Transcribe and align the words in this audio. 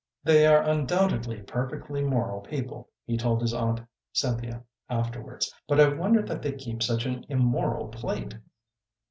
"They 0.23 0.47
are 0.47 0.63
undoubtedly 0.63 1.43
perfectly 1.43 2.03
moral 2.03 2.41
people," 2.41 2.89
he 3.05 3.17
told 3.17 3.39
his 3.39 3.53
aunt 3.53 3.81
Cynthia 4.11 4.63
afterwards, 4.89 5.53
"but 5.67 5.79
I 5.79 5.89
wonder 5.89 6.23
that 6.23 6.41
they 6.41 6.53
keep 6.53 6.81
such 6.81 7.05
an 7.05 7.23
immoral 7.29 7.89
plate." 7.89 8.33